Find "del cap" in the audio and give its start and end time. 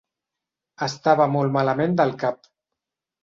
2.01-2.49